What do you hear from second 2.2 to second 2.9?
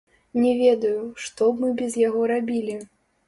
рабілі!